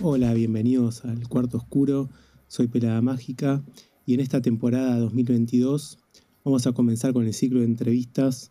Hola, 0.00 0.34
bienvenidos 0.34 1.04
al 1.04 1.28
Cuarto 1.28 1.56
Oscuro. 1.56 2.10
Soy 2.48 2.66
Pelada 2.66 3.00
Mágica 3.00 3.62
y 4.04 4.14
en 4.14 4.20
esta 4.20 4.42
temporada 4.42 4.98
2022 4.98 5.98
vamos 6.42 6.66
a 6.66 6.72
comenzar 6.72 7.12
con 7.12 7.24
el 7.26 7.32
ciclo 7.32 7.60
de 7.60 7.66
entrevistas 7.66 8.50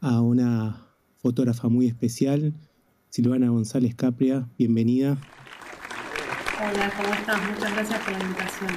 a 0.00 0.20
una 0.20 0.88
fotógrafa 1.18 1.68
muy 1.68 1.86
especial, 1.86 2.54
Silvana 3.08 3.50
González 3.50 3.94
Capria. 3.94 4.48
Bienvenida. 4.58 5.16
Hola, 6.58 6.92
¿cómo 6.96 7.14
estás? 7.14 7.40
Muchas 7.54 7.72
gracias 7.72 8.00
por 8.00 8.12
la 8.12 8.24
invitación. 8.24 8.70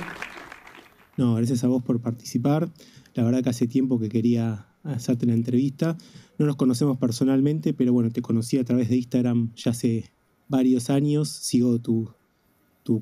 No, 1.18 1.34
gracias 1.34 1.64
a 1.64 1.68
vos 1.68 1.82
por 1.82 2.00
participar. 2.00 2.70
La 3.16 3.24
verdad 3.24 3.42
que 3.42 3.50
hace 3.50 3.66
tiempo 3.66 4.00
que 4.00 4.10
quería 4.10 4.68
hacerte 4.84 5.26
la 5.26 5.34
entrevista. 5.34 5.98
No 6.38 6.46
nos 6.46 6.58
conocemos 6.58 7.00
personalmente, 7.00 7.74
pero 7.74 7.92
bueno, 7.92 8.12
te 8.12 8.22
conocí 8.22 8.60
a 8.60 8.64
través 8.64 8.88
de 8.90 8.98
Instagram 8.98 9.52
ya 9.56 9.72
hace 9.72 10.12
varios 10.48 10.90
años, 10.90 11.30
sigo 11.30 11.80
tu, 11.80 12.14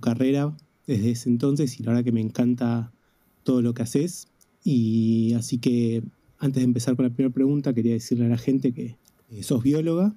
carrera 0.02 0.55
desde 0.88 1.12
ese 1.12 1.30
entonces 1.30 1.80
y 1.80 1.84
la 1.84 1.91
verdad 1.91 2.03
que 2.03 2.12
me 2.12 2.22
encanta 2.22 2.91
todo 3.44 3.62
lo 3.62 3.73
que 3.73 3.84
haces. 3.84 4.27
Y 4.63 5.34
así 5.34 5.59
que 5.59 6.03
antes 6.39 6.62
de 6.62 6.66
empezar 6.66 6.95
con 6.95 7.05
la 7.05 7.13
primera 7.13 7.34
pregunta, 7.34 7.73
quería 7.73 7.94
decirle 7.94 8.26
a 8.26 8.30
la 8.30 8.38
gente 8.38 8.73
que 8.73 8.98
sos 9.44 9.62
bióloga 9.62 10.16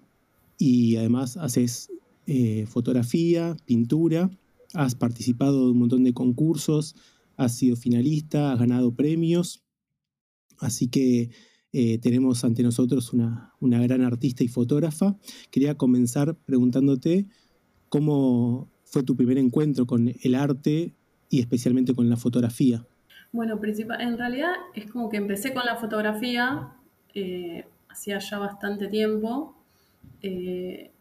y 0.59 0.97
además 0.97 1.37
haces 1.37 1.91
eh, 2.27 2.67
fotografía, 2.67 3.57
pintura, 3.65 4.31
has 4.75 4.95
participado 4.95 5.65
de 5.65 5.73
un 5.73 5.79
montón 5.79 6.05
de 6.05 6.13
concursos, 6.13 6.95
has 7.37 7.57
sido 7.57 7.77
finalista, 7.77 8.53
has 8.53 8.59
ganado 8.59 8.93
premios. 8.93 9.63
Así 10.59 10.89
que 10.89 11.31
eh, 11.73 11.99
tenemos 11.99 12.45
ante 12.45 12.63
nosotros 12.63 13.13
una, 13.13 13.53
gran 13.61 14.03
artista 14.03 14.43
y 14.43 14.49
fotógrafa. 14.49 15.17
Quería 15.51 15.77
comenzar 15.77 16.35
preguntándote 16.35 17.27
cómo 17.89 18.71
fue 18.85 19.03
tu 19.03 19.17
primer 19.17 19.39
encuentro 19.39 19.87
con 19.87 20.13
el 20.23 20.35
arte 20.35 20.95
y 21.29 21.41
especialmente 21.41 21.95
con 21.95 22.09
la 22.09 22.17
fotografía. 22.17 22.87
Bueno, 23.33 23.61
en 24.01 24.17
realidad 24.17 24.53
es 24.75 24.91
como 24.91 25.11
que 25.11 25.19
empecé 25.19 25.53
con 25.53 25.67
la 25.67 25.77
fotografía 25.77 26.73
eh, 27.15 27.67
hacía 27.89 28.19
ya 28.19 28.39
bastante 28.39 28.89
tiempo, 28.89 29.57
eh, 30.23 30.93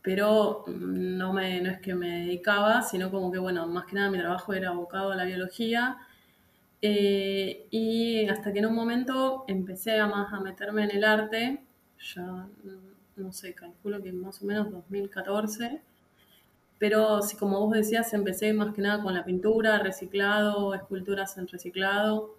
pero 0.00 0.64
no, 0.68 1.32
me, 1.32 1.60
no 1.60 1.70
es 1.70 1.80
que 1.80 1.94
me 1.94 2.24
dedicaba, 2.24 2.82
sino 2.82 3.10
como 3.10 3.30
que, 3.30 3.38
bueno, 3.38 3.66
más 3.66 3.84
que 3.84 3.96
nada 3.96 4.10
mi 4.10 4.18
trabajo 4.18 4.54
era 4.54 4.70
abocado 4.70 5.12
a 5.12 5.16
la 5.16 5.24
biología 5.24 5.98
eh, 6.82 7.66
y 7.70 8.26
hasta 8.28 8.52
que 8.52 8.60
en 8.60 8.66
un 8.66 8.74
momento 8.74 9.44
empecé 9.48 9.98
a 9.98 10.06
más 10.06 10.32
a 10.32 10.40
meterme 10.40 10.84
en 10.84 10.90
el 10.92 11.04
arte, 11.04 11.62
ya 12.14 12.48
no 13.16 13.32
sé, 13.32 13.54
calculo 13.54 14.02
que 14.02 14.12
más 14.12 14.42
o 14.42 14.46
menos 14.46 14.70
2014, 14.70 15.82
pero 16.78 17.22
si 17.22 17.36
como 17.36 17.60
vos 17.60 17.74
decías, 17.74 18.12
empecé 18.14 18.52
más 18.54 18.74
que 18.74 18.82
nada 18.82 19.02
con 19.02 19.14
la 19.14 19.24
pintura, 19.24 19.78
reciclado, 19.78 20.74
esculturas 20.74 21.36
en 21.36 21.46
reciclado, 21.48 22.38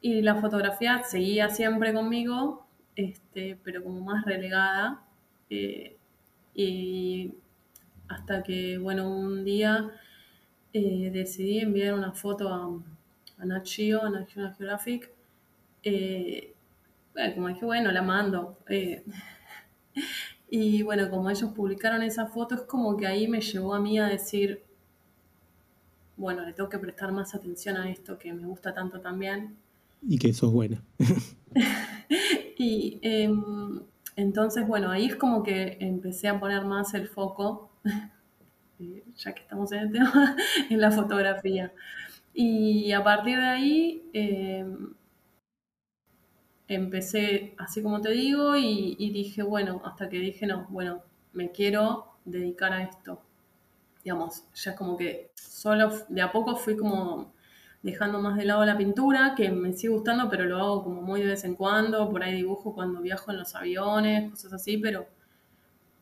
y 0.00 0.22
la 0.22 0.36
fotografía 0.36 1.02
seguía 1.04 1.48
siempre 1.50 1.94
conmigo, 1.94 2.66
este, 2.96 3.58
pero 3.62 3.84
como 3.84 4.00
más 4.00 4.24
relegada. 4.24 5.04
Eh, 5.50 5.96
y 6.54 7.34
hasta 8.08 8.42
que, 8.42 8.78
bueno, 8.78 9.08
un 9.10 9.44
día 9.44 9.90
eh, 10.72 11.10
decidí 11.12 11.60
enviar 11.60 11.94
una 11.94 12.12
foto 12.12 12.48
a, 12.48 12.68
a 13.42 13.44
Nat 13.44 13.66
Geo, 13.66 14.02
a 14.02 14.10
National 14.10 14.54
Geographic. 14.54 15.10
Eh, 15.82 16.54
como 17.34 17.48
dije, 17.48 17.64
bueno, 17.64 17.90
la 17.90 18.02
mando. 18.02 18.58
Eh, 18.68 19.04
y 20.50 20.82
bueno, 20.82 21.10
como 21.10 21.28
ellos 21.28 21.52
publicaron 21.52 22.02
esa 22.02 22.26
foto, 22.26 22.54
es 22.54 22.62
como 22.62 22.96
que 22.96 23.06
ahí 23.06 23.26
me 23.26 23.40
llevó 23.40 23.74
a 23.74 23.80
mí 23.80 23.98
a 23.98 24.06
decir, 24.06 24.62
bueno, 26.16 26.44
le 26.44 26.52
tengo 26.52 26.68
que 26.68 26.78
prestar 26.78 27.10
más 27.12 27.34
atención 27.34 27.76
a 27.76 27.90
esto 27.90 28.18
que 28.18 28.32
me 28.32 28.46
gusta 28.46 28.72
tanto 28.72 29.00
también. 29.00 29.56
Y 30.02 30.18
que 30.18 30.28
eso 30.28 30.46
es 30.46 30.52
buena. 30.52 30.82
y 32.58 32.98
em, 33.02 33.82
entonces, 34.14 34.66
bueno, 34.66 34.90
ahí 34.90 35.06
es 35.06 35.16
como 35.16 35.42
que 35.42 35.78
empecé 35.80 36.28
a 36.28 36.38
poner 36.38 36.64
más 36.64 36.94
el 36.94 37.08
foco, 37.08 37.72
eh, 38.78 39.04
ya 39.16 39.32
que 39.32 39.42
estamos 39.42 39.72
en 39.72 39.80
el 39.80 39.92
tema, 39.92 40.36
en 40.70 40.80
la 40.80 40.92
fotografía. 40.92 41.72
Y 42.34 42.92
a 42.92 43.04
partir 43.04 43.38
de 43.38 43.46
ahí 43.46 44.10
em, 44.12 44.94
empecé, 46.66 47.54
así 47.58 47.82
como 47.82 48.00
te 48.00 48.10
digo, 48.10 48.56
y, 48.56 49.10
dije, 49.10 49.42
bueno, 49.42 49.82
hasta 49.84 50.08
que 50.08 50.18
dije, 50.18 50.46
no, 50.46 50.66
bueno, 50.70 51.02
me 51.32 51.50
quiero 51.50 52.16
dedicar 52.24 52.72
a 52.72 52.82
esto. 52.84 53.22
Digamos, 54.04 54.44
ya 54.54 54.74
como 54.74 54.96
que 54.96 55.30
solo 55.34 55.92
de 56.08 56.22
a 56.22 56.32
poco 56.32 56.56
fui 56.56 56.76
como 56.76 57.32
dejando 57.82 58.20
más 58.20 58.36
de 58.36 58.44
lado 58.44 58.64
la 58.64 58.78
pintura, 58.78 59.34
que 59.36 59.50
me 59.50 59.72
sigue 59.72 59.92
gustando, 59.92 60.28
pero 60.30 60.44
lo 60.44 60.56
hago 60.58 60.84
como 60.84 61.02
muy 61.02 61.20
de 61.20 61.28
vez 61.28 61.44
en 61.44 61.54
cuando, 61.56 62.08
por 62.10 62.22
ahí 62.22 62.34
dibujo 62.34 62.74
cuando 62.74 63.00
viajo 63.00 63.30
en 63.32 63.38
los 63.38 63.54
aviones, 63.54 64.30
cosas 64.30 64.52
así, 64.54 64.78
pero 64.78 65.06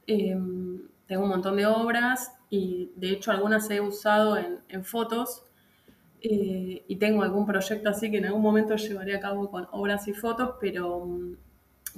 em, 0.07 0.83
tengo 1.07 1.25
un 1.25 1.31
montón 1.31 1.57
de 1.57 1.67
obras 1.67 2.33
y 2.51 2.91
de 2.97 3.11
hecho 3.11 3.31
algunas 3.31 3.71
he 3.71 3.81
usado 3.81 4.37
en 4.39 4.85
fotos 4.85 5.50
eh, 6.23 6.85
y 6.87 6.97
tengo 6.97 7.23
algún 7.23 7.47
proyecto 7.47 7.89
así 7.89 8.11
que 8.11 8.19
en 8.19 8.27
algún 8.27 8.43
momento 8.43 8.77
llevaré 8.77 9.15
a 9.15 9.21
cabo 9.21 9.51
con 9.51 9.67
obras 9.73 10.07
y 10.09 10.13
fotos, 10.13 10.53
pero, 10.61 11.09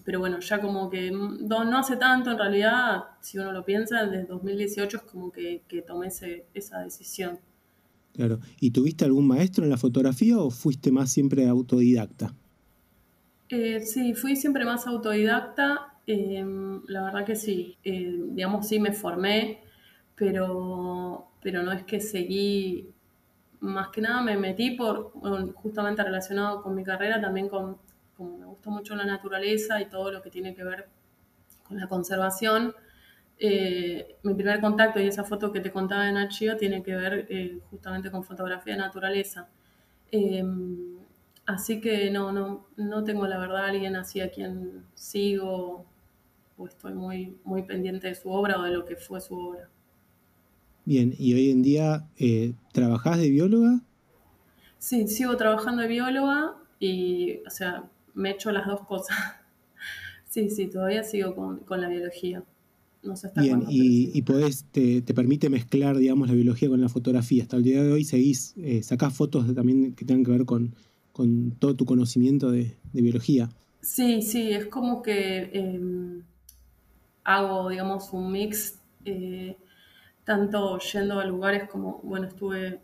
pero 0.05 0.21
bueno, 0.21 0.39
ya 0.41 0.61
como 0.61 0.89
que 0.91 1.11
no, 1.11 1.79
hace 1.79 1.97
tanto 1.97 2.31
en 2.31 2.39
realidad, 2.39 3.05
si 3.21 3.39
uno 3.39 3.53
lo 3.53 3.65
piensa, 3.65 4.07
desde 4.07 4.27
2018 4.27 4.97
es 4.97 5.03
como 5.05 5.33
que, 5.33 5.63
que 5.69 5.83
tomé 5.83 6.09
esa 6.09 6.79
decisión. 6.81 7.39
Claro, 8.15 8.41
¿y 8.61 8.71
tuviste 8.71 9.05
algún 9.05 9.27
maestro 9.27 9.65
en 9.65 9.71
la 9.71 9.79
fotografía 9.79 10.39
o 10.39 10.51
fuiste 10.51 10.93
más 10.93 11.11
siempre 11.11 11.49
autodidacta? 11.49 12.35
Eh, 13.49 13.81
sí, 13.81 14.15
fui 14.15 14.37
siempre 14.37 14.65
más 14.65 14.87
autodidacta, 14.87 15.95
em, 16.07 16.83
la 16.87 17.05
verdad 17.05 17.25
que 17.25 17.37
sí, 17.37 17.77
eh, 17.85 18.19
digamos 18.31 18.69
sí 18.69 18.79
me 18.81 18.93
formé, 18.93 19.61
pero, 20.15 21.29
pero 21.43 21.63
no 21.63 21.73
es 21.73 21.85
que 21.85 22.01
seguí 22.01 22.92
más 23.63 23.89
que 23.91 24.01
nada 24.01 24.23
me 24.23 24.37
metí 24.37 24.73
por, 24.73 25.13
justamente 25.55 26.03
relacionado 26.03 26.63
con 26.63 26.75
mi 26.75 26.83
carrera, 26.83 27.21
también 27.21 27.49
con, 27.49 27.79
como 28.17 28.37
me 28.37 28.45
gusta 28.47 28.71
mucho 28.71 28.97
la 28.97 29.05
naturaleza 29.05 29.81
y 29.81 29.87
todo 29.87 30.11
lo 30.11 30.21
que 30.21 30.31
tiene 30.31 30.55
que 30.55 30.65
ver 30.65 30.89
con 31.63 31.79
la 31.79 31.87
conservación. 31.87 32.75
Eh, 33.39 34.17
mi 34.25 34.35
primer 34.35 34.61
contacto 34.61 35.01
y 35.01 35.07
esa 35.07 35.23
foto 35.23 35.53
que 35.53 35.61
te 35.61 35.71
contaba 35.71 36.09
en 36.09 36.17
Archivo 36.17 36.57
tiene 36.57 36.83
que 36.83 36.95
ver 36.97 37.27
eh, 37.31 37.61
justamente 37.71 38.11
con 38.11 38.25
fotografía 38.25 38.75
de 38.75 38.81
naturaleza. 38.81 39.49
Em, 40.11 40.99
así 41.47 41.81
que 41.81 42.11
no, 42.11 42.33
no, 42.33 42.67
no 42.77 43.05
tengo 43.05 43.27
la 43.29 43.39
verdad 43.39 43.67
alguien 43.67 43.95
así 43.95 44.21
a 44.21 44.31
quien 44.31 44.85
sigo 44.95 45.87
o 46.57 46.67
estoy 46.67 46.95
muy, 46.95 47.39
muy 47.45 47.63
pendiente 47.63 48.09
de 48.09 48.17
su 48.17 48.29
obra 48.29 48.59
o 48.59 48.63
de 48.63 48.73
lo 48.73 48.85
que 48.85 48.97
fue 48.97 49.21
su 49.21 49.39
obra. 49.39 49.69
Bien, 50.85 51.15
¿y 51.17 51.35
hoy 51.35 51.51
en 51.51 51.63
día 51.63 52.09
eh, 52.19 52.55
trabajás 52.73 53.19
de 53.19 53.31
bióloga? 53.31 53.81
Sí, 54.79 55.07
sigo 55.07 55.37
trabajando 55.37 55.83
de 55.83 55.89
bióloga 55.89 56.57
y, 56.81 57.37
o 57.47 57.51
sea, 57.51 57.85
me 58.15 58.31
he 58.31 58.33
hecho 58.33 58.51
las 58.51 58.67
dos 58.67 58.81
cosas. 58.81 59.17
sí, 60.29 60.51
sí, 60.51 60.67
todavía 60.67 61.05
sigo 61.05 61.37
con, 61.37 61.81
la 61.81 61.89
biología. 61.89 62.43
No 63.05 63.17
sé 63.17 63.29
hasta 63.29 63.43
Bien, 63.43 63.65
y, 63.69 64.11
y 64.13 64.23
podés, 64.23 64.65
te, 64.73 65.03
permite 65.03 65.51
mezclar, 65.51 65.97
digamos, 65.97 66.29
la 66.29 66.35
biología 66.35 66.69
con 66.69 66.81
la 66.81 66.89
fotografía. 66.89 67.45
Hasta 67.45 67.57
el 67.57 67.63
día 67.63 67.83
de 67.83 67.93
hoy 67.93 68.05
seguís, 68.05 68.55
eh, 68.57 68.83
sacás 68.83 69.15
fotos 69.15 69.55
también 69.55 69.95
que 69.95 70.05
tengan 70.05 70.25
que 70.25 70.31
ver 70.33 70.45
con, 70.45 70.75
todo 71.61 71.77
tu 71.77 71.85
conocimiento 71.85 72.51
de, 72.51 72.77
biología. 72.93 73.51
Sí, 73.83 74.23
sí, 74.23 74.51
es 74.51 74.67
como 74.67 75.03
que 75.03 75.51
em, 75.53 76.23
hago, 77.23 77.69
digamos, 77.69 78.13
un 78.13 78.33
mix. 78.33 78.79
Eh, 79.05 79.57
tanto 80.25 80.79
yendo 80.79 81.21
a 81.21 81.25
lugares 81.25 81.69
como, 81.69 82.01
bueno, 82.03 82.29
estuve 82.29 82.81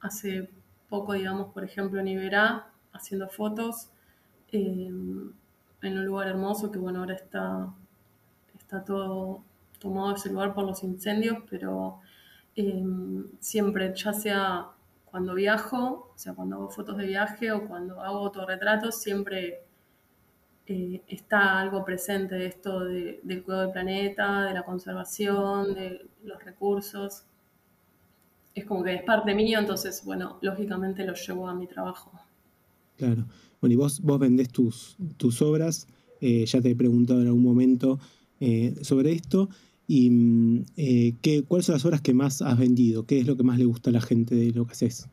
hace 0.00 0.50
poco, 0.88 1.14
digamos, 1.14 1.52
por 1.52 1.64
ejemplo, 1.64 2.00
en 2.00 2.08
Iberá, 2.08 2.70
haciendo 2.92 3.28
fotos, 3.28 3.90
em, 4.50 5.32
en 5.82 5.98
un 5.98 6.06
lugar 6.06 6.28
hermoso 6.28 6.70
que, 6.70 6.78
bueno, 6.78 7.00
ahora 7.00 7.14
está, 7.14 7.72
está 8.58 8.84
todo 8.84 9.42
tomado 9.78 10.14
ese 10.14 10.30
lugar 10.30 10.54
por 10.54 10.64
los 10.64 10.82
incendios, 10.84 11.38
pero 11.50 12.00
em, 12.56 13.26
siempre, 13.40 13.92
ya 13.96 14.12
sea 14.12 14.68
cuando 15.06 15.34
viajo, 15.34 16.12
o 16.14 16.18
sea, 16.18 16.34
cuando 16.34 16.56
hago 16.56 16.70
fotos 16.70 16.96
de 16.96 17.06
viaje 17.06 17.52
o 17.52 17.68
cuando 17.68 18.00
hago 18.00 18.18
autorretratos, 18.18 19.00
siempre 19.00 19.64
eh, 20.66 21.02
está 21.08 21.60
algo 21.60 21.84
presente 21.84 22.36
de 22.36 22.46
esto 22.46 22.80
del 22.84 23.42
cuidado 23.42 23.62
del 23.62 23.72
planeta, 23.72 24.44
de 24.44 24.54
la 24.54 24.62
conservación, 24.62 25.74
de 25.74 26.06
los 26.24 26.42
recursos. 26.44 27.24
Es 28.54 28.64
como 28.64 28.84
que 28.84 28.94
es 28.94 29.02
parte 29.02 29.34
mío, 29.34 29.58
entonces, 29.58 30.02
bueno, 30.04 30.38
lógicamente 30.42 31.04
lo 31.04 31.14
llevo 31.14 31.48
a 31.48 31.54
mi 31.54 31.66
trabajo. 31.66 32.12
Claro. 32.96 33.24
Bueno, 33.60 33.74
y 33.74 33.76
vos, 33.76 34.00
vos 34.00 34.18
vendés 34.18 34.50
tus, 34.50 34.96
tus 35.16 35.42
obras, 35.42 35.88
eh, 36.20 36.44
ya 36.46 36.60
te 36.60 36.70
he 36.70 36.76
preguntado 36.76 37.20
en 37.20 37.26
algún 37.26 37.42
momento 37.42 37.98
eh, 38.40 38.74
sobre 38.82 39.12
esto, 39.12 39.48
¿Y 39.88 40.08
mm, 40.10 40.64
qué, 41.20 41.44
cuáles 41.46 41.66
son 41.66 41.74
las 41.74 41.84
obras 41.84 42.00
que 42.00 42.14
más 42.14 42.40
has 42.40 42.56
vendido? 42.56 43.04
¿Qué 43.04 43.18
es 43.18 43.26
lo 43.26 43.36
que 43.36 43.42
más 43.42 43.58
le 43.58 43.64
gusta 43.64 43.90
a 43.90 43.92
la 43.92 44.00
gente 44.00 44.34
de 44.34 44.52
lo 44.52 44.64
que 44.64 44.72
haces? 44.72 45.08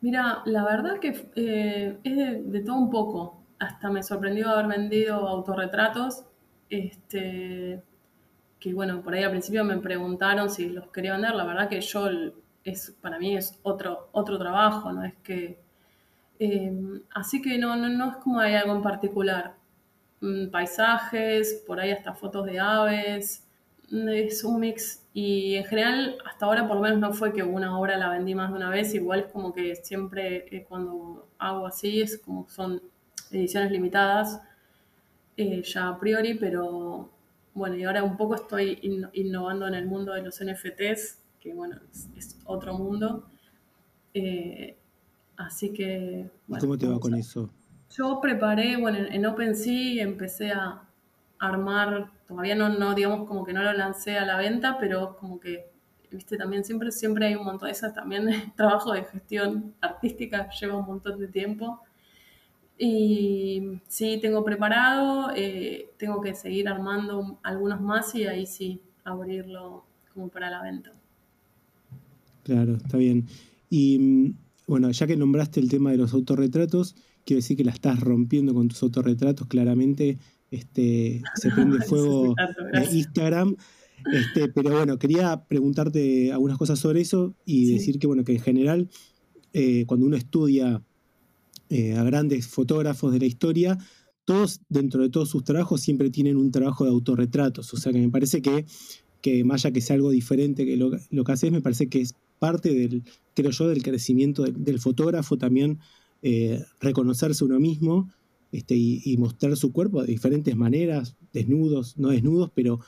Mira, 0.00 0.42
la 0.46 0.64
verdad 0.64 1.00
que 1.00 1.08
es 1.08 1.32
de, 1.32 2.62
todo 2.66 2.76
un 2.76 2.90
poco. 2.90 3.37
Hasta 3.58 3.90
me 3.90 4.02
sorprendió 4.02 4.48
haber 4.50 4.66
vendido 4.66 5.26
autorretratos. 5.28 6.24
Este, 6.70 7.82
que 8.60 8.74
bueno, 8.74 9.02
por 9.02 9.14
ahí 9.14 9.22
al 9.24 9.30
principio 9.30 9.64
me 9.64 9.78
preguntaron 9.78 10.50
si 10.50 10.68
los 10.68 10.90
quería 10.90 11.12
vender. 11.12 11.34
La 11.34 11.44
verdad 11.44 11.68
que 11.68 11.80
yo, 11.80 12.08
es, 12.64 12.96
para 13.00 13.18
mí 13.18 13.36
es 13.36 13.58
otro, 13.62 14.08
otro 14.12 14.38
trabajo, 14.38 14.92
no 14.92 15.04
es 15.04 15.14
que 15.22 15.58
Em, 16.38 17.02
así 17.14 17.42
que 17.42 17.58
no, 17.58 17.74
no, 17.76 17.88
no, 17.88 18.10
es 18.12 18.16
como 18.18 18.40
hay 18.40 18.54
algo 18.54 18.74
en 18.74 18.82
particular. 18.82 19.56
Mm, 20.20 20.50
paisajes, 20.50 21.64
por 21.66 21.80
ahí 21.80 21.90
hasta 21.92 22.14
fotos 22.14 22.46
de 22.46 22.58
aves, 22.60 23.46
es 23.90 24.44
un 24.44 24.60
mix. 24.60 25.04
Y 25.14 25.56
en 25.56 25.64
general, 25.64 26.18
hasta 26.26 26.46
ahora 26.46 26.66
por 26.68 26.76
lo 26.76 26.82
menos 26.82 26.98
no 26.98 27.12
fue 27.12 27.32
que 27.32 27.42
una 27.42 27.78
obra 27.78 27.96
la 27.98 28.10
vendí 28.10 28.34
más 28.34 28.50
de 28.50 28.56
una 28.56 28.70
vez, 28.70 28.94
igual 28.94 29.20
es 29.20 29.26
como 29.32 29.52
que 29.52 29.76
siempre 29.76 30.46
eh, 30.56 30.64
cuando 30.68 31.28
hago 31.38 31.66
así 31.66 32.00
es 32.00 32.18
como 32.18 32.48
son 32.48 32.82
ediciones 33.32 33.70
limitadas, 33.70 34.40
eh, 35.36 35.62
ya 35.62 35.88
a 35.88 35.98
priori, 35.98 36.34
pero 36.34 37.10
bueno, 37.54 37.76
y 37.76 37.84
ahora 37.84 38.02
un 38.02 38.16
poco 38.16 38.34
estoy 38.34 38.78
innovando 39.12 39.66
en 39.66 39.74
el 39.74 39.86
mundo 39.86 40.12
de 40.12 40.22
los 40.22 40.40
NFTs, 40.42 41.18
que 41.40 41.54
bueno, 41.54 41.76
es, 42.16 42.38
otro 42.44 42.74
mundo. 42.74 43.28
Eh, 44.14 44.76
Así 45.38 45.72
que... 45.72 46.28
¿Cómo 46.60 46.76
te 46.76 46.88
va 46.88 46.98
con 46.98 47.14
eso? 47.14 47.48
Yo 47.90 48.20
preparé, 48.20 48.76
bueno, 48.76 48.98
en 48.98 49.24
OpenSea 49.24 50.02
empecé 50.02 50.50
a 50.50 50.82
armar, 51.38 52.10
todavía 52.26 52.56
no, 52.56 52.68
no, 52.68 52.92
digamos, 52.94 53.26
como 53.26 53.44
que 53.44 53.52
no 53.52 53.62
lo 53.62 53.72
lancé 53.72 54.18
a 54.18 54.26
la 54.26 54.36
venta, 54.36 54.78
pero 54.78 55.16
como 55.16 55.38
que, 55.38 55.70
viste, 56.10 56.36
también 56.36 56.64
siempre, 56.64 56.90
siempre 56.90 57.26
hay 57.26 57.36
un 57.36 57.44
montón 57.44 57.68
de 57.68 57.72
esas, 57.72 57.94
también 57.94 58.28
trabajo 58.56 58.92
de 58.92 59.04
gestión 59.04 59.74
artística 59.80 60.50
lleva 60.50 60.76
un 60.76 60.86
montón 60.86 61.20
de 61.20 61.28
tiempo. 61.28 61.82
Y 62.78 63.80
sí, 63.88 64.18
tengo 64.22 64.44
preparado, 64.44 65.32
eh, 65.34 65.90
tengo 65.98 66.20
que 66.20 66.34
seguir 66.34 66.68
armando 66.68 67.40
algunos 67.42 67.80
más 67.80 68.14
y 68.14 68.24
ahí 68.24 68.46
sí, 68.46 68.80
abrirlo 69.04 69.84
como 70.14 70.28
para 70.28 70.48
la 70.48 70.62
venta. 70.62 70.92
Claro, 72.44 72.76
está 72.76 72.96
bien. 72.96 73.26
Y 73.68 73.98
mm, 73.98 74.34
bueno, 74.68 74.90
ya 74.92 75.06
que 75.06 75.16
nombraste 75.16 75.58
el 75.60 75.68
tema 75.68 75.90
de 75.90 75.96
los 75.96 76.14
autorretratos, 76.14 76.94
quiero 77.24 77.38
decir 77.38 77.56
que 77.56 77.64
la 77.64 77.72
estás 77.72 78.00
rompiendo 78.00 78.54
con 78.54 78.68
tus 78.68 78.82
autorretratos, 78.82 79.48
claramente 79.48 80.18
este, 80.50 81.22
se 81.34 81.50
prende 81.50 81.80
fuego 81.80 82.34
Instagram. 82.92 83.56
Este, 84.12 84.48
pero 84.48 84.70
bueno, 84.70 84.98
quería 84.98 85.44
preguntarte 85.48 86.32
algunas 86.32 86.56
cosas 86.56 86.78
sobre 86.78 87.00
eso 87.00 87.34
y 87.44 87.72
decir 87.72 87.98
que 87.98 88.06
bueno, 88.06 88.22
que 88.24 88.32
en 88.32 88.40
general, 88.40 88.88
eh, 89.52 89.84
cuando 89.86 90.06
uno 90.06 90.16
estudia 90.16 90.82
eh, 91.68 91.94
a 91.94 92.02
grandes 92.04 92.46
fotógrafos 92.46 93.12
de 93.12 93.20
la 93.20 93.26
historia, 93.26 93.78
todos, 94.24 94.60
dentro 94.68 95.02
de 95.02 95.08
todos 95.08 95.30
sus 95.30 95.44
trabajos, 95.44 95.80
siempre 95.80 96.10
tienen 96.10 96.36
un 96.36 96.50
trabajo 96.50 96.84
de 96.84 96.90
autorretratos. 96.90 97.72
O 97.72 97.76
sea 97.76 97.92
que 97.92 97.98
me 97.98 98.10
parece 98.10 98.42
que, 98.42 98.64
más 99.44 99.64
allá 99.64 99.72
que 99.72 99.80
sea 99.80 99.96
algo 99.96 100.10
diferente 100.10 100.64
que 100.64 100.76
lo, 100.76 100.90
lo 101.10 101.24
que 101.24 101.32
haces, 101.32 101.52
me 101.52 101.60
parece 101.60 101.88
que 101.88 102.00
es 102.00 102.14
parte 102.38 102.72
del, 102.72 103.02
creo 103.34 103.50
yo, 103.50 103.68
del 103.68 103.82
crecimiento 103.82 104.44
del, 104.44 104.80
fotógrafo 104.80 105.36
también 105.36 105.78
eh, 106.22 106.62
reconocerse 106.80 107.44
uno 107.44 107.60
mismo 107.60 108.10
este, 108.52 108.74
y, 108.76 109.16
mostrar 109.18 109.56
su 109.56 109.72
cuerpo 109.72 110.00
de 110.00 110.08
diferentes 110.08 110.56
maneras, 110.56 111.16
desnudos, 111.32 111.98
no 111.98 112.08
desnudos, 112.08 112.50
pero, 112.54 112.80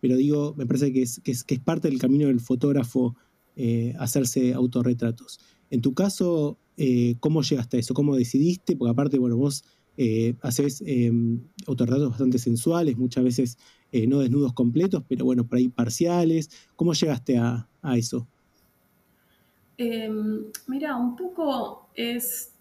pero 0.00 0.16
digo, 0.16 0.54
me 0.56 0.66
parece 0.66 0.92
que 0.92 1.02
es, 1.02 1.20
que 1.20 1.32
es, 1.32 1.44
parte 1.60 1.88
del 1.88 1.98
camino 1.98 2.28
del 2.28 2.40
fotógrafo 2.40 3.16
eh, 3.56 3.94
hacerse 3.98 4.54
autorretratos. 4.54 5.40
En 5.70 5.80
tu 5.82 5.92
caso, 5.94 6.58
eh, 6.78 7.16
¿cómo 7.20 7.42
llegaste 7.42 7.76
a 7.76 7.80
eso? 7.80 7.92
¿Cómo 7.92 8.16
decidiste? 8.16 8.76
Porque 8.76 8.92
aparte, 8.92 9.18
bueno, 9.18 9.36
vos 9.36 9.64
haces 10.42 10.80
em, 10.86 11.40
autorretratos 11.66 12.10
bastante 12.10 12.38
sensuales, 12.38 12.96
muchas 12.96 13.24
veces 13.24 13.58
no 14.06 14.20
desnudos 14.20 14.52
completos, 14.52 15.02
pero 15.08 15.24
bueno, 15.24 15.44
por 15.44 15.58
ahí 15.58 15.68
parciales. 15.68 16.50
¿Cómo 16.76 16.92
llegaste 16.92 17.36
a 17.36 17.66
eso? 17.96 18.28
Em, 19.80 20.50
mira, 20.66 20.96
un 20.96 21.14
poco 21.14 21.88
es, 21.94 22.52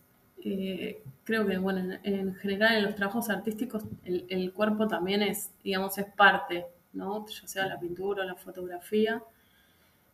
eh, 0.46 1.02
creo 1.24 1.48
que 1.48 1.58
bueno, 1.58 1.98
en, 2.04 2.36
general 2.36 2.78
en 2.78 2.84
los 2.84 2.96
trabajos 2.96 3.32
artísticos 3.32 3.84
el, 4.06 4.54
cuerpo 4.54 4.88
también 4.88 5.24
es, 5.24 5.50
digamos, 5.64 5.98
es 5.98 6.06
parte, 6.16 6.68
¿no? 6.94 7.26
Ya 7.28 7.48
sea 7.48 7.66
la 7.66 7.80
pintura 7.80 8.22
o 8.24 8.26
la 8.28 8.36
fotografía. 8.36 9.24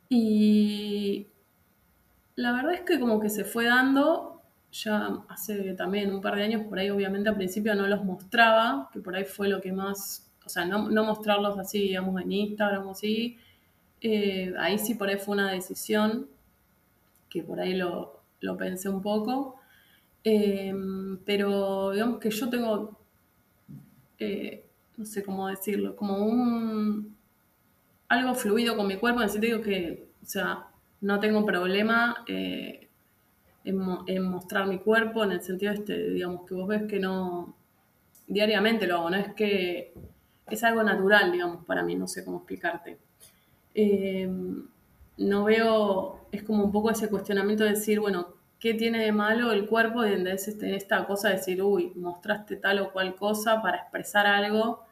Y 0.07 1.27
la 2.35 2.51
verdad 2.53 2.73
es 2.73 2.81
que 2.81 2.99
como 2.99 3.19
que 3.19 3.29
se 3.29 3.43
fue 3.43 3.65
dando, 3.65 4.41
ya 4.71 5.23
hace 5.29 5.73
también 5.73 6.13
un 6.13 6.21
par 6.21 6.35
de 6.35 6.43
años, 6.43 6.63
por 6.67 6.79
ahí 6.79 6.89
obviamente 6.89 7.29
al 7.29 7.35
principio 7.35 7.75
no 7.75 7.87
los 7.87 8.03
mostraba, 8.03 8.89
que 8.91 8.99
por 8.99 9.15
ahí 9.15 9.25
fue 9.25 9.47
lo 9.47 9.61
que 9.61 9.71
más, 9.71 10.31
o 10.45 10.49
sea, 10.49 10.65
no, 10.65 10.89
mostrarlos 11.03 11.57
así, 11.59 11.79
digamos, 11.79 12.21
en 12.21 12.31
Instagram 12.31 12.87
o 12.87 12.91
así, 12.91 13.37
eh, 14.01 14.53
ahí 14.59 14.79
sí 14.79 14.95
por 14.95 15.09
ahí 15.09 15.17
fue 15.17 15.33
una 15.35 15.51
decisión 15.51 16.27
que 17.29 17.43
por 17.43 17.59
ahí 17.59 17.75
lo, 17.75 18.21
pensé 18.57 18.89
un 18.89 19.01
poco. 19.01 19.59
Em, 20.23 21.17
pero 21.25 21.91
digamos 21.91 22.19
que 22.19 22.29
yo 22.29 22.49
tengo, 22.49 22.99
eh, 24.19 24.65
no 24.97 25.05
sé 25.05 25.23
cómo 25.23 25.47
decirlo, 25.47 25.95
como 25.95 26.17
un 26.25 27.17
algo 28.09 28.35
fluido 28.35 28.75
con 28.77 28.87
mi 28.87 28.97
cuerpo, 28.97 29.19
en 29.21 29.25
el 29.25 29.29
sentido 29.29 29.61
que, 29.61 30.09
o 30.21 30.25
sea, 30.25 30.67
no 31.03 31.19
tengo 31.19 31.45
problema 31.45 32.23
eh, 32.27 32.87
en, 33.65 34.23
mostrar 34.23 34.67
mi 34.67 34.79
cuerpo, 34.79 35.23
en 35.23 35.33
el 35.33 35.41
sentido 35.41 35.73
este, 35.73 36.11
digamos, 36.11 36.47
que 36.47 36.55
vos 36.55 36.67
ves 36.67 36.83
que 36.83 36.97
no, 36.97 37.55
diariamente 38.25 38.87
lo 38.87 38.95
hago, 38.95 39.09
no 39.09 39.17
es 39.17 39.33
que 39.33 39.93
es 40.49 40.63
algo 40.63 40.81
natural, 40.81 41.31
digamos, 41.31 41.65
para 41.65 41.83
mí, 41.83 41.95
no 41.95 42.07
sé 42.07 42.23
cómo 42.23 42.37
explicarte. 42.37 42.97
Em, 43.73 44.65
no 45.17 45.43
veo, 45.43 46.27
es 46.31 46.43
como 46.43 46.63
un 46.63 46.71
poco 46.71 46.89
ese 46.89 47.09
cuestionamiento 47.09 47.65
de 47.65 47.71
decir, 47.71 47.99
bueno, 47.99 48.35
¿qué 48.59 48.73
tiene 48.73 49.03
de 49.03 49.11
malo 49.11 49.51
el 49.51 49.67
cuerpo 49.67 50.05
en 50.05 50.25
esta 50.27 51.05
cosa 51.05 51.29
de 51.29 51.35
decir, 51.35 51.61
uy, 51.61 51.91
mostraste 51.95 52.55
tal 52.55 52.79
o 52.79 52.93
cual 52.93 53.15
cosa 53.15 53.61
para 53.61 53.77
expresar 53.77 54.25
algo? 54.25 54.85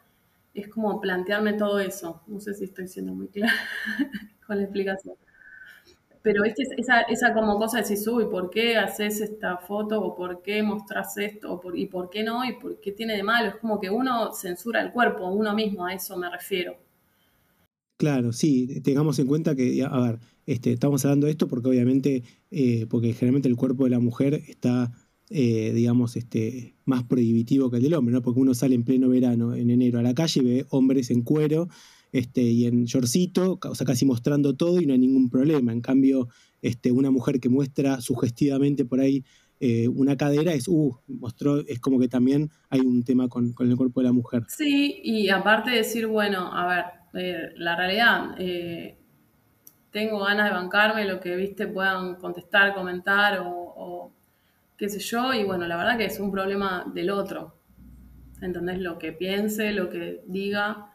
Es 0.52 0.68
como 0.68 1.00
plantearme 1.00 1.54
todo 1.54 1.80
eso. 1.80 2.22
No 2.26 2.38
sé 2.38 2.52
si 2.52 2.64
estoy 2.64 2.86
siendo 2.86 3.14
muy 3.14 3.28
clara 3.28 3.54
con 4.46 4.58
la 4.58 4.64
explicación. 4.64 5.16
Pero 6.22 6.44
esa, 6.44 7.00
esa 7.02 7.34
como 7.34 7.58
cosa 7.58 7.78
de 7.80 7.88
decir, 7.88 8.08
uy, 8.08 8.26
¿por 8.26 8.48
qué 8.48 8.76
haces 8.76 9.20
esta 9.20 9.56
foto? 9.58 10.00
¿O 10.00 10.14
por 10.14 10.40
qué 10.40 10.62
mostrás 10.62 11.16
esto? 11.18 11.60
¿Y 11.74 11.86
por 11.86 12.10
qué 12.10 12.22
no? 12.22 12.44
¿Y 12.44 12.52
por 12.54 12.80
qué 12.80 12.92
tiene 12.92 13.16
de 13.16 13.24
malo? 13.24 13.48
Es 13.48 13.56
como 13.56 13.80
que 13.80 13.90
uno 13.90 14.32
censura 14.32 14.80
el 14.80 14.92
cuerpo, 14.92 15.28
uno 15.28 15.52
mismo, 15.52 15.84
a 15.84 15.94
eso 15.94 16.16
me 16.16 16.30
refiero. 16.30 16.76
Claro, 17.96 18.32
sí, 18.32 18.80
tengamos 18.82 19.18
en 19.18 19.26
cuenta 19.26 19.54
que, 19.54 19.82
a 19.82 20.00
ver, 20.00 20.18
este, 20.46 20.72
estamos 20.72 21.04
hablando 21.04 21.26
de 21.26 21.32
esto 21.32 21.46
porque 21.46 21.68
obviamente, 21.68 22.22
eh, 22.50 22.86
porque 22.88 23.12
generalmente 23.12 23.48
el 23.48 23.56
cuerpo 23.56 23.84
de 23.84 23.90
la 23.90 24.00
mujer 24.00 24.42
está, 24.48 24.92
eh, 25.30 25.72
digamos, 25.72 26.16
este, 26.16 26.74
más 26.84 27.04
prohibitivo 27.04 27.70
que 27.70 27.76
el 27.76 27.84
del 27.84 27.94
hombre, 27.94 28.14
¿no? 28.14 28.22
Porque 28.22 28.40
uno 28.40 28.54
sale 28.54 28.74
en 28.74 28.84
pleno 28.84 29.08
verano, 29.08 29.54
en 29.54 29.70
enero, 29.70 29.98
a 29.98 30.02
la 30.02 30.14
calle 30.14 30.40
y 30.40 30.44
ve 30.44 30.66
hombres 30.70 31.10
en 31.10 31.22
cuero 31.22 31.68
este, 32.12 32.42
y 32.42 32.66
en 32.66 32.84
shortcito, 32.84 33.58
o 33.62 33.74
sea, 33.74 33.86
casi 33.86 34.04
mostrando 34.04 34.54
todo 34.54 34.80
y 34.80 34.86
no 34.86 34.92
hay 34.92 34.98
ningún 34.98 35.30
problema. 35.30 35.72
En 35.72 35.80
cambio, 35.80 36.28
este, 36.60 36.92
una 36.92 37.10
mujer 37.10 37.40
que 37.40 37.48
muestra 37.48 38.00
sugestivamente 38.00 38.84
por 38.84 39.00
ahí 39.00 39.24
eh, 39.64 39.86
una 39.86 40.16
cadera 40.16 40.52
es, 40.52 40.66
uh, 40.66 40.92
mostró, 41.06 41.60
es 41.60 41.78
como 41.78 42.00
que 42.00 42.08
también 42.08 42.50
hay 42.68 42.80
un 42.80 43.04
tema 43.04 43.28
con, 43.28 43.54
el 43.60 43.76
cuerpo 43.76 44.00
de 44.00 44.06
la 44.06 44.12
mujer. 44.12 44.42
Sí, 44.48 45.00
y 45.04 45.28
aparte 45.28 45.70
de 45.70 45.76
decir, 45.76 46.08
bueno, 46.08 46.52
a 46.52 46.66
ver, 46.66 46.84
eh, 47.14 47.52
la 47.58 47.76
realidad, 47.76 48.34
eh, 48.40 48.98
tengo 49.92 50.18
ganas 50.18 50.48
de 50.48 50.56
bancarme 50.56 51.04
lo 51.04 51.20
que 51.20 51.36
viste 51.36 51.68
puedan 51.68 52.16
contestar, 52.16 52.74
comentar 52.74 53.40
o, 53.46 54.10
qué 54.76 54.88
sé 54.88 54.98
yo, 54.98 55.32
y 55.32 55.44
bueno, 55.44 55.68
la 55.68 55.76
verdad 55.76 55.96
que 55.96 56.06
es 56.06 56.18
un 56.18 56.32
problema 56.32 56.90
del 56.92 57.10
otro. 57.10 57.54
¿Entendés? 58.40 58.80
Lo 58.80 58.98
que 58.98 59.12
piense, 59.12 59.70
lo 59.70 59.88
que 59.88 60.24
diga. 60.26 60.91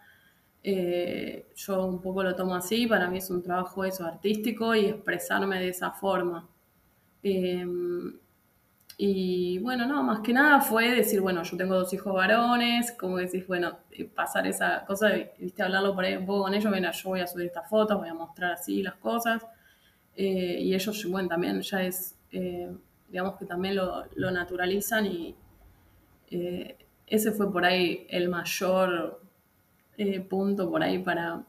Eh, 0.63 1.47
yo 1.55 1.85
un 1.85 2.01
poco 2.01 2.23
lo 2.23 2.35
tomo 2.35 2.55
así, 2.55 2.87
para 2.87 3.09
mí 3.09 3.19
es 3.19 3.29
un 3.29 3.41
trabajo 3.41 3.85
eso 3.85 4.05
artístico 4.05 4.75
y 4.75 4.87
expresarme 4.87 5.59
de 5.59 5.69
esa 5.69 5.91
forma. 5.91 6.47
Y 8.99 9.59
bueno, 9.59 9.85
no, 9.85 10.01
más 10.03 10.21
que 10.21 10.33
nada 10.33 10.59
fue 10.59 10.89
decir, 10.89 11.21
bueno, 11.21 11.43
yo 11.43 11.55
tengo 11.55 11.75
dos 11.75 11.93
hijos 11.93 12.13
varones, 12.13 12.91
como 12.93 13.17
decís, 13.17 13.45
bueno, 13.45 13.77
eh, 13.91 14.05
pasar 14.05 14.47
esa 14.47 14.83
cosa 14.85 15.11
viste, 15.37 15.61
hablarlo 15.61 15.93
por 15.93 16.03
ahí 16.03 16.15
un 16.15 16.25
poco 16.25 16.43
con 16.43 16.53
ellos, 16.53 16.71
mira, 16.71 16.91
yo 16.91 17.09
voy 17.09 17.19
a 17.21 17.27
subir 17.27 17.45
estas 17.47 17.69
fotos, 17.69 17.97
voy 17.97 18.09
a 18.09 18.13
mostrar 18.15 18.53
así 18.53 18.81
las 18.81 18.95
cosas. 18.95 19.45
Eh, 20.15 20.57
y 20.61 20.73
ellos, 20.73 21.05
bueno, 21.09 21.29
también 21.29 21.61
ya 21.61 21.83
es, 21.83 22.15
digamos 23.07 23.37
que 23.37 23.45
también 23.45 23.75
lo, 23.75 24.05
lo 24.15 24.31
naturalizan 24.31 25.05
y 25.05 25.35
ese 27.07 27.31
fue 27.31 27.51
por 27.51 27.65
ahí 27.65 28.05
el 28.09 28.29
mayor 28.29 29.21
punto 30.29 30.69
por 30.69 30.83
ahí 30.83 30.99
para, 30.99 31.45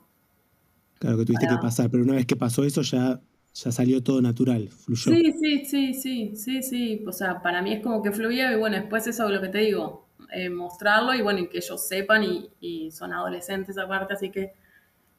Claro 0.99 1.19
que 1.19 1.25
tuviste 1.25 1.47
que 1.47 1.57
pasar, 1.57 1.91
pero 1.91 2.03
una 2.03 2.15
vez 2.15 2.27
que 2.27 2.37
pasó 2.37 2.65
eso 2.65 2.83
ya, 2.83 3.21
ya 3.55 3.73
salió 3.73 4.03
todo 4.03 4.21
natural, 4.21 4.69
fluyó. 4.69 5.13
Sí, 5.13 5.33
sí, 5.33 5.65
sí, 5.65 5.95
sí, 5.95 6.37
sí, 6.37 6.63
sí. 6.63 7.05
O 7.07 7.13
sea, 7.13 7.41
para 7.41 7.63
mí 7.63 7.73
es 7.73 7.83
como 7.83 8.03
que 8.03 8.11
fluía 8.11 8.53
y 8.53 8.57
bueno, 8.57 8.77
después 8.77 9.07
eso 9.07 9.27
es 9.27 9.31
lo 9.31 9.41
que 9.41 9.49
te 9.49 9.59
digo, 9.59 10.09
eh, 10.33 10.51
mostrarlo 10.51 11.15
y 11.15 11.23
bueno, 11.23 11.39
y 11.41 11.49
que 11.49 11.59
ellos 11.59 11.87
sepan 11.87 12.25
y, 12.61 12.91
son 12.91 13.13
adolescentes 13.13 13.79
aparte, 13.79 14.15
así 14.15 14.31
que 14.31 14.55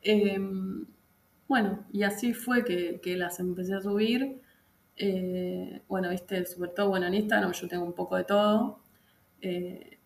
em, 0.01 0.85
bueno, 1.47 1.85
y 1.91 2.03
así 2.03 2.33
fue 2.33 2.65
que, 2.65 2.99
que 3.01 3.15
las 3.15 3.39
empecé 3.39 3.73
a 3.75 3.81
subir. 3.81 4.41
Eh, 4.97 5.81
bueno, 5.87 6.09
viste, 6.09 6.45
sobre 6.45 6.71
todo 6.71 6.89
bueno, 6.89 7.07
en 7.07 7.13
Instagram 7.13 7.53
yo 7.53 7.67
tengo 7.69 7.85
un 7.85 7.93
poco 7.93 8.17
de 8.17 8.25
todo. 8.25 8.81
Eh, 9.41 9.98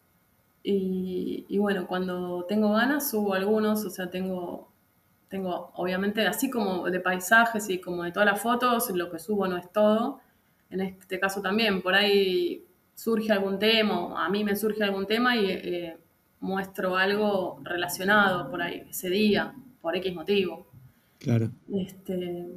y, 0.64 1.58
bueno, 1.58 1.88
cuando 1.88 2.46
tengo 2.48 2.72
ganas 2.72 3.10
subo 3.10 3.34
algunos, 3.34 3.84
o 3.84 3.90
sea, 3.90 4.10
tengo, 4.10 4.72
tengo 5.28 5.72
obviamente 5.76 6.26
así 6.26 6.50
como 6.50 6.90
de 6.90 7.02
paisajes 7.02 7.70
y 7.70 7.80
como 7.80 8.04
de 8.04 8.14
todas 8.14 8.28
las 8.28 8.42
fotos, 8.42 8.90
lo 8.92 9.12
que 9.12 9.20
subo 9.20 9.48
no 9.48 9.58
es 9.58 9.70
todo. 9.72 10.22
En 10.70 10.80
este 10.80 11.20
caso 11.20 11.42
también, 11.42 11.82
por 11.82 11.94
ahí 11.94 12.66
surge 12.96 13.32
algún 13.34 13.60
tema, 13.60 14.26
a 14.26 14.30
mí 14.30 14.44
me 14.44 14.56
surge 14.56 14.84
algún 14.84 15.06
tema 15.06 15.36
y 15.36 15.52
eh, 15.52 15.98
muestro 16.40 16.96
algo 16.96 17.60
relacionado 17.64 18.50
por 18.50 18.62
ahí, 18.62 18.84
ese 18.90 19.10
día, 19.10 19.54
por 19.82 19.98
X 19.98 20.14
motivo. 20.14 20.68
Claro. 21.20 21.52
Este, 21.74 22.48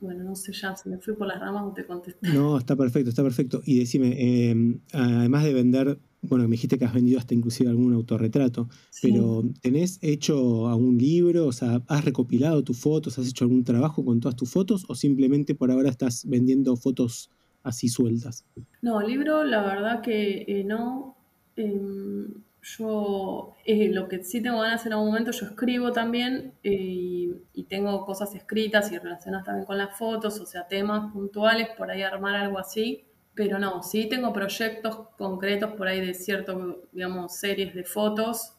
bueno, 0.00 0.22
no 0.22 0.36
sé 0.36 0.52
ya, 0.52 0.76
si 0.76 0.88
me 0.88 0.98
fui 0.98 1.14
por 1.14 1.26
las 1.26 1.40
ramas 1.40 1.64
o 1.64 1.72
te 1.72 1.84
contesté. 1.86 2.28
No, 2.28 2.58
está 2.58 2.76
perfecto, 2.76 3.10
está 3.10 3.22
perfecto. 3.22 3.62
Y 3.64 3.80
decime, 3.80 4.50
em, 4.50 4.80
además 4.92 5.44
de 5.44 5.54
vender, 5.54 5.98
bueno, 6.28 6.44
me 6.44 6.52
dijiste 6.52 6.78
que 6.78 6.84
has 6.84 6.94
vendido 6.94 7.18
hasta 7.18 7.34
inclusive 7.34 7.70
algún 7.70 7.92
autorretrato, 7.94 8.68
pero 9.02 9.42
¿tenés 9.60 9.98
hecho 10.02 10.68
algún 10.68 10.98
libro? 10.98 11.46
O 11.46 11.52
sea, 11.52 11.82
¿has 11.88 12.04
recopilado 12.04 12.62
tus 12.64 12.78
fotos? 12.78 13.18
¿Has 13.18 13.28
hecho 13.28 13.44
algún 13.44 13.64
trabajo 13.64 14.04
con 14.04 14.20
todas 14.20 14.36
tus 14.36 14.50
fotos? 14.50 14.84
¿O 14.88 14.94
simplemente 14.94 15.54
por 15.54 15.70
ahora 15.70 15.90
estás 15.90 16.24
vendiendo 16.26 16.76
fotos 16.76 17.30
así 17.62 17.88
sueltas? 17.88 18.44
No, 18.82 19.00
libro, 19.00 19.44
la 19.44 19.62
verdad 19.62 20.00
que 20.00 20.44
eh, 20.46 20.64
no. 20.64 21.16
Em, 21.56 22.44
yo 22.64 23.54
eh, 23.66 23.90
lo 23.92 24.08
que 24.08 24.24
sí 24.24 24.42
tengo 24.42 24.60
ganas 24.60 24.86
en 24.86 24.94
algún 24.94 25.08
momento, 25.08 25.32
yo 25.32 25.46
escribo 25.46 25.92
también 25.92 26.54
eh, 26.62 27.30
y, 27.52 27.62
tengo 27.64 28.04
cosas 28.06 28.34
escritas 28.34 28.90
y 28.92 28.98
relacionadas 28.98 29.44
también 29.44 29.66
con 29.66 29.76
las 29.76 29.98
fotos, 29.98 30.40
o 30.40 30.46
sea, 30.46 30.66
temas 30.66 31.12
puntuales, 31.12 31.68
por 31.76 31.90
ahí 31.90 32.02
armar 32.02 32.36
algo 32.36 32.58
así. 32.58 33.04
Pero 33.34 33.58
no, 33.58 33.82
sí 33.82 34.08
tengo 34.08 34.32
proyectos 34.32 35.08
concretos 35.18 35.72
por 35.72 35.88
ahí 35.88 36.00
de 36.00 36.14
cierto, 36.14 36.82
digamos, 36.92 37.34
series 37.34 37.74
de 37.74 37.84
fotos 37.84 38.52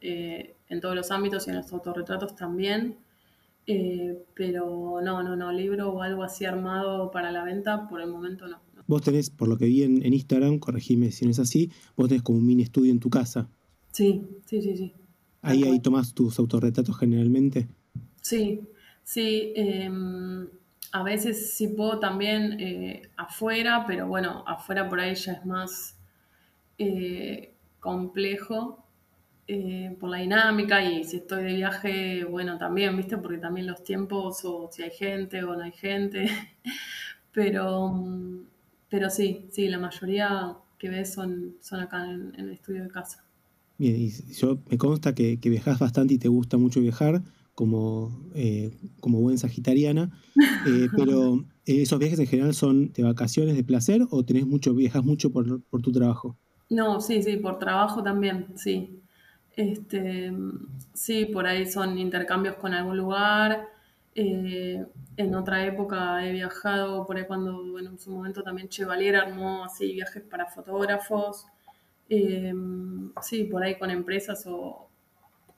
eh, 0.00 0.54
en 0.68 0.80
todos 0.80 0.94
los 0.94 1.10
ámbitos 1.10 1.46
y 1.46 1.50
en 1.50 1.56
los 1.56 1.72
autorretratos 1.72 2.34
también. 2.34 2.96
pero 4.34 5.00
no, 5.02 5.22
no, 5.22 5.36
no, 5.36 5.52
libro 5.52 5.90
o 5.90 6.02
algo 6.02 6.22
así 6.22 6.46
armado 6.46 7.10
para 7.10 7.30
la 7.30 7.44
venta, 7.44 7.86
por 7.88 8.00
el 8.00 8.08
momento 8.08 8.48
no. 8.48 8.60
Vos 8.86 9.02
tenés, 9.02 9.28
por 9.28 9.48
lo 9.48 9.58
que 9.58 9.66
vi 9.66 9.82
en, 9.82 10.12
Instagram, 10.14 10.58
corregime 10.58 11.10
si 11.12 11.26
no 11.26 11.30
es 11.30 11.38
así, 11.38 11.70
vos 11.94 12.08
tenés 12.08 12.22
como 12.22 12.38
un 12.38 12.46
mini 12.46 12.62
estudio 12.62 12.90
en 12.90 13.00
tu 13.00 13.10
casa. 13.10 13.50
Sí, 13.92 14.22
sí, 14.46 14.62
sí, 14.62 14.76
sí. 14.78 14.92
Ahí, 15.42 15.62
ahí 15.64 15.80
tomás 15.80 16.14
tus 16.14 16.38
autorretratos 16.38 16.96
generalmente. 16.96 17.68
Sí, 18.22 18.60
sí. 19.04 19.52
Em, 19.54 20.48
a 20.92 21.02
veces 21.02 21.54
sí 21.54 21.68
puedo 21.68 21.98
también 21.98 22.58
eh, 22.60 23.10
afuera, 23.16 23.84
pero 23.86 24.06
bueno, 24.06 24.44
afuera 24.46 24.88
por 24.88 25.00
ahí 25.00 25.14
ya 25.14 25.32
es 25.32 25.44
más 25.44 25.98
eh, 26.78 27.54
complejo 27.80 28.84
eh, 29.46 29.96
por 29.98 30.10
la 30.10 30.18
dinámica 30.18 30.82
y 30.82 31.04
si 31.04 31.18
estoy 31.18 31.44
de 31.44 31.54
viaje, 31.54 32.24
bueno, 32.24 32.58
también, 32.58 32.96
¿viste? 32.96 33.16
Porque 33.18 33.38
también 33.38 33.66
los 33.66 33.82
tiempos 33.82 34.44
o 34.44 34.70
si 34.72 34.82
hay 34.82 34.90
gente 34.90 35.42
o 35.44 35.54
no 35.54 35.62
hay 35.62 35.72
gente. 35.72 36.26
pero 37.32 38.04
pero 38.90 39.10
sí, 39.10 39.46
sí, 39.50 39.68
la 39.68 39.78
mayoría 39.78 40.56
que 40.78 40.88
ves 40.88 41.12
son, 41.12 41.56
son 41.60 41.80
acá 41.80 42.10
en, 42.10 42.34
el 42.36 42.50
estudio 42.52 42.82
de 42.84 42.88
casa. 42.88 43.24
Bien, 43.76 43.94
y 43.96 44.10
yo 44.32 44.58
me 44.70 44.78
consta 44.78 45.14
que 45.14 45.36
viajas 45.42 45.78
bastante 45.78 46.14
y 46.14 46.18
te 46.18 46.28
gusta 46.28 46.56
mucho 46.56 46.80
viajar 46.80 47.22
como, 47.58 48.12
eh, 48.36 48.70
como 49.00 49.20
buen 49.20 49.36
sagitariana, 49.36 50.12
eh, 50.64 50.86
pero 50.96 51.44
eh, 51.66 51.82
¿esos 51.82 51.98
viajes 51.98 52.20
en 52.20 52.28
general 52.28 52.54
son 52.54 52.92
de 52.92 53.02
vacaciones, 53.02 53.56
de 53.56 53.64
placer 53.64 54.06
o 54.10 54.24
tenés 54.24 54.46
mucho, 54.46 54.72
viajas 54.74 55.02
mucho 55.02 55.32
por, 55.32 55.60
por 55.64 55.82
tu 55.82 55.90
trabajo? 55.90 56.36
No, 56.70 57.00
sí, 57.00 57.20
sí, 57.20 57.36
por 57.38 57.58
trabajo 57.58 58.00
también, 58.00 58.46
sí. 58.54 59.02
Este, 59.56 60.32
sí, 60.94 61.26
por 61.26 61.48
ahí 61.48 61.66
son 61.66 61.98
intercambios 61.98 62.54
con 62.54 62.74
algún 62.74 62.96
lugar, 62.96 63.66
eh, 64.14 64.86
en 65.16 65.34
otra 65.34 65.66
época 65.66 66.24
he 66.24 66.30
viajado 66.30 67.04
por 67.06 67.16
ahí 67.16 67.26
cuando, 67.26 67.72
bueno, 67.72 67.90
en 67.90 67.98
su 67.98 68.12
momento 68.12 68.44
también 68.44 68.68
Chevalier 68.68 69.16
armó 69.16 69.64
así 69.64 69.94
viajes 69.94 70.22
para 70.22 70.46
fotógrafos. 70.46 71.44
Eh, 72.08 72.54
sí, 73.20 73.44
por 73.44 73.64
ahí 73.64 73.76
con 73.76 73.90
empresas 73.90 74.44
o, 74.46 74.87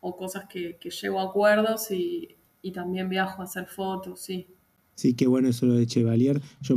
cosas 0.01 0.47
que, 0.49 0.79
llevo 1.03 1.21
a 1.21 1.25
acuerdos 1.25 1.91
y, 1.91 2.37
también 2.75 3.09
viajo 3.09 3.43
a 3.43 3.45
hacer 3.45 3.67
fotos, 3.67 4.21
sí. 4.21 4.47
Sí, 4.95 5.15
qué 5.15 5.27
bueno 5.27 5.49
eso 5.49 5.67
lo 5.67 5.75
de 5.75 5.87
Chevalier. 5.87 6.43
Yo, 6.61 6.77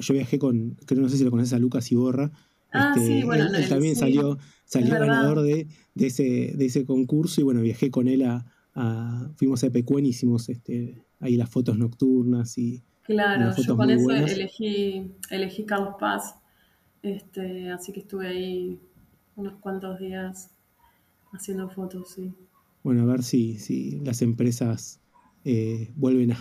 yo 0.00 0.14
viajé 0.14 0.38
con, 0.38 0.78
creo 0.86 1.02
no 1.02 1.08
sé 1.08 1.18
si 1.18 1.24
lo 1.24 1.30
conoces 1.30 1.52
a 1.52 1.58
Lucas 1.58 1.92
Iborra. 1.92 2.30
Ah, 2.72 2.94
sí, 2.94 3.00
este, 3.00 3.24
bueno, 3.24 3.46
él, 3.54 3.68
también 3.68 3.96
salió, 3.96 4.38
salió 4.64 4.94
ganador 4.94 5.42
de, 5.42 5.66
ese, 5.96 6.52
de 6.54 6.66
ese 6.66 6.84
concurso 6.84 7.40
y 7.40 7.44
bueno, 7.44 7.60
viajé 7.60 7.90
con 7.90 8.08
él 8.08 8.22
a, 8.22 8.46
fuimos 9.36 9.62
a 9.62 9.66
Epecuén 9.66 10.06
y 10.06 10.10
hicimos 10.10 10.48
este, 10.48 11.04
ahí 11.18 11.36
las 11.36 11.50
fotos 11.50 11.76
nocturnas 11.78 12.56
y... 12.58 12.82
Claro, 13.02 13.54
yo 13.56 13.76
con 13.76 13.90
eso 13.90 14.10
elegí, 14.10 15.10
elegí 15.30 15.64
Carlos 15.64 15.94
Paz, 15.98 16.36
este, 17.02 17.70
así 17.72 17.92
que 17.92 18.00
estuve 18.00 18.28
ahí 18.28 18.80
unos 19.34 19.54
cuantos 19.54 19.98
días 19.98 20.50
haciendo 21.32 21.68
fotos, 21.68 22.10
sí. 22.10 22.32
Bueno, 22.82 23.02
a 23.02 23.06
ver 23.06 23.22
si, 23.22 23.58
si 23.58 24.00
las 24.00 24.22
empresas 24.22 25.00
eh, 25.44 25.92
vuelven 25.96 26.32
a, 26.32 26.36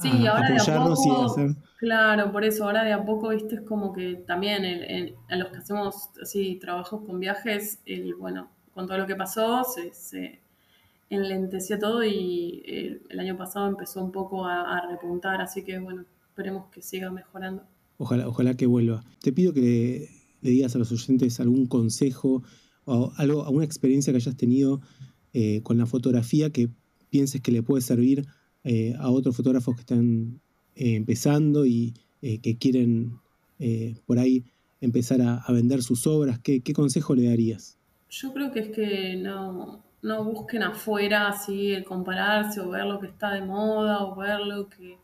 sí, 0.00 0.26
ahora 0.26 0.48
de 0.50 0.72
a 0.72 0.84
poco, 0.84 1.56
Claro, 1.78 2.32
por 2.32 2.44
eso 2.44 2.64
ahora 2.64 2.84
de 2.84 2.92
a 2.92 3.04
poco, 3.04 3.28
viste, 3.28 3.56
es 3.56 3.60
como 3.62 3.92
que 3.92 4.16
también 4.26 5.14
a 5.28 5.36
los 5.36 5.48
que 5.48 5.58
hacemos 5.58 6.10
así 6.20 6.56
trabajos 6.60 7.02
con 7.06 7.20
viajes, 7.20 7.80
el, 7.86 8.14
bueno, 8.14 8.50
con 8.74 8.86
todo 8.86 8.98
lo 8.98 9.06
que 9.06 9.14
pasó, 9.14 9.64
se 9.64 10.40
enlenteció 11.10 11.78
todo 11.78 12.04
y 12.04 12.62
eh, 12.66 13.02
el 13.08 13.20
año 13.20 13.36
pasado 13.36 13.68
empezó 13.68 14.02
un 14.04 14.12
poco 14.12 14.44
a, 14.44 14.86
repuntar, 14.90 15.40
así 15.40 15.62
que 15.62 15.78
bueno, 15.78 16.04
esperemos 16.28 16.66
que 16.70 16.82
siga 16.82 17.10
mejorando. 17.10 17.62
Ojalá, 17.96 18.28
ojalá 18.28 18.54
que 18.54 18.66
vuelva. 18.66 19.04
Te 19.20 19.32
pido 19.32 19.52
que 19.52 20.08
le, 20.40 20.50
digas 20.50 20.74
a 20.74 20.78
los 20.78 20.92
oyentes 20.92 21.40
algún 21.40 21.66
consejo 21.66 22.42
o 22.84 23.12
algo, 23.16 23.44
alguna 23.44 23.64
experiencia 23.64 24.12
que 24.12 24.18
hayas 24.18 24.36
tenido 24.36 24.80
eh, 25.32 25.62
con 25.62 25.78
la 25.78 25.86
fotografía 25.86 26.50
que 26.50 26.68
pienses 27.10 27.40
que 27.40 27.52
le 27.52 27.62
puede 27.62 27.82
servir 27.82 28.26
eh, 28.64 28.94
a 28.98 29.10
otros 29.10 29.36
fotógrafos 29.36 29.74
que 29.74 29.80
están 29.80 30.40
empezando 30.74 31.66
y 31.66 31.94
que 32.20 32.56
quieren 32.58 33.18
por 34.06 34.18
ahí 34.18 34.44
empezar 34.80 35.20
a, 35.22 35.44
vender 35.52 35.82
sus 35.82 36.06
obras. 36.06 36.38
¿Qué, 36.38 36.60
¿Qué 36.60 36.72
consejo 36.72 37.14
le 37.14 37.28
darías? 37.28 37.76
Yo 38.10 38.32
creo 38.32 38.52
que 38.52 38.60
es 38.60 38.68
que 38.70 39.16
no, 39.16 39.82
no 40.02 40.24
busquen 40.24 40.62
afuera 40.62 41.28
así 41.28 41.72
el 41.72 41.84
compararse 41.84 42.60
o 42.60 42.70
ver 42.70 42.86
lo 42.86 43.00
que 43.00 43.08
está 43.08 43.32
de 43.32 43.42
moda 43.42 44.04
o 44.04 44.16
ver 44.16 44.40
lo 44.40 44.68
que 44.68 44.98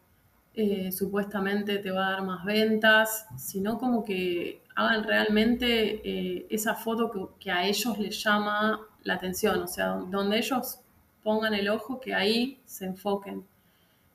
eh, 0.54 0.92
supuestamente 0.92 1.78
te 1.78 1.90
va 1.90 2.06
a 2.06 2.10
dar 2.12 2.22
más 2.22 2.44
ventas, 2.44 3.26
sino 3.36 3.76
como 3.78 4.04
que 4.04 4.62
hagan 4.74 5.04
realmente 5.04 6.00
eh, 6.04 6.46
esa 6.50 6.74
foto 6.74 7.36
que, 7.38 7.50
a 7.50 7.66
ellos 7.66 7.98
les 7.98 8.22
llama 8.22 8.80
la 9.02 9.14
atención, 9.14 9.62
o 9.62 9.66
sea, 9.66 9.88
donde 10.10 10.38
ellos 10.38 10.80
pongan 11.22 11.54
el 11.54 11.68
ojo, 11.68 12.00
que 12.00 12.14
ahí 12.14 12.60
se 12.64 12.86
enfoquen, 12.86 13.44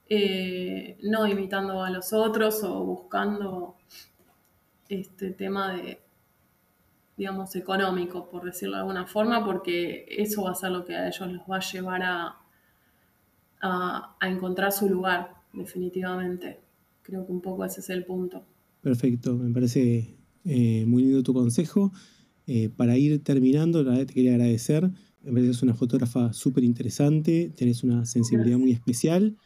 eh, 0.10 0.98
no 1.04 1.28
imitando 1.28 1.84
a 1.84 1.90
los 1.90 2.14
otros 2.14 2.64
o 2.64 2.84
buscando 2.84 3.76
este 4.90 5.32
tema 5.32 5.74
de, 5.74 6.00
digamos, 7.16 7.56
económico, 7.56 8.30
por 8.30 8.44
decirlo 8.44 8.76
de 8.76 8.82
alguna 8.82 9.06
forma, 9.06 9.46
porque 9.46 10.06
eso 10.10 10.44
va 10.44 10.52
a 10.52 10.56
ser 10.56 10.72
lo 10.72 10.84
que 10.86 10.96
a 10.96 11.08
ellos 11.08 11.32
los 11.32 11.42
va 11.50 11.58
a 11.58 11.60
llevar 11.60 12.04
a, 12.04 12.38
a, 13.62 14.16
encontrar 14.22 14.72
su 14.72 14.90
lugar, 14.90 15.36
definitivamente. 15.54 16.60
Creo 17.04 17.26
que 17.26 17.32
un 17.32 17.42
poco 17.42 17.66
ese 17.66 17.82
es 17.82 17.90
el 17.90 18.04
punto. 18.04 18.44
Perfecto, 18.82 19.36
me 19.36 19.54
parece 19.54 20.19
eh, 20.46 20.86
muy 20.86 21.04
lindo 21.04 21.24
tu 21.24 21.34
consejo. 21.34 21.92
Eh, 22.48 22.70
para 22.76 22.98
ir 22.98 23.24
terminando, 23.24 23.84
la 23.84 23.92
verdad 23.92 24.08
te 24.08 24.14
quería 24.14 24.34
agradecer. 24.34 24.90
Me 25.22 25.32
parece 25.32 25.46
que 25.48 25.52
es 25.52 25.64
una 25.64 25.76
fotógrafa 25.76 26.34
súper 26.34 26.64
interesante, 26.64 27.52
tenés 27.56 27.84
una 27.84 28.06
sensibilidad 28.06 28.58
muy 28.58 28.72
especial. 28.72 29.38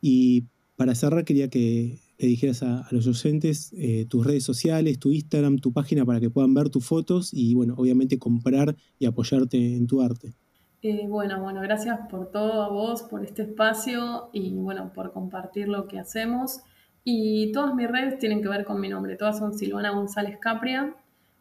Y 0.00 0.44
para 0.76 0.94
cerrar, 0.94 1.24
quería 1.24 1.48
que 1.48 2.00
le 2.18 2.28
dijeras 2.28 2.62
a, 2.62 2.86
los 2.90 3.06
oyentes 3.06 3.72
eh, 3.76 4.06
tus 4.08 4.26
redes 4.26 4.44
sociales, 4.44 4.98
tu 4.98 5.10
Instagram, 5.10 5.58
tu 5.58 5.72
página 5.72 6.04
para 6.04 6.20
que 6.20 6.30
puedan 6.30 6.54
ver 6.54 6.70
tus 6.70 6.84
fotos 6.84 7.32
y, 7.32 7.54
bueno, 7.54 7.74
obviamente 7.76 8.18
comprar 8.18 8.76
y 8.98 9.06
apoyarte 9.06 9.76
en 9.76 9.86
tu 9.86 10.02
arte. 10.02 10.34
Eh, 10.82 11.06
bueno, 11.08 11.40
bueno, 11.40 11.60
gracias 11.60 12.00
por 12.10 12.30
todo 12.32 12.62
a 12.62 12.68
vos, 12.68 13.04
por 13.04 13.24
este 13.24 13.42
espacio 13.42 14.30
y 14.32 14.50
bueno, 14.54 14.92
por 14.92 15.12
compartir 15.12 15.68
lo 15.68 15.86
que 15.86 15.98
hacemos. 15.98 16.60
Y 17.04 17.50
todas 17.52 17.74
mis 17.74 17.90
redes 17.90 18.18
tienen 18.18 18.42
que 18.42 18.48
ver 18.48 18.64
con 18.64 18.80
mi 18.80 18.88
nombre, 18.88 19.16
todas 19.16 19.38
son 19.38 19.54
Silvana 19.58 19.90
González 19.90 20.38
Capria, 20.38 20.94